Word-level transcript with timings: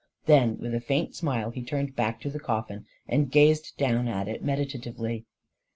Then, 0.25 0.57
with 0.57 0.73
a 0.73 0.81
faint 0.81 1.13
smile, 1.15 1.51
he 1.51 1.61
turned 1.61 1.95
back 1.95 2.19
to 2.21 2.31
the 2.31 2.39
coffin, 2.39 2.87
and 3.07 3.29
gazed 3.29 3.77
down 3.77 4.07
at 4.07 4.27
it 4.27 4.43
meditatively. 4.43 5.25